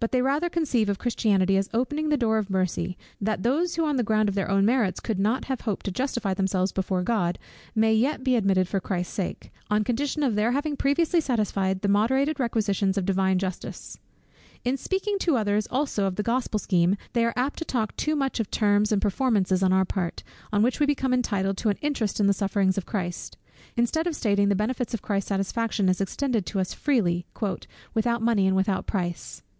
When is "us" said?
26.58-26.74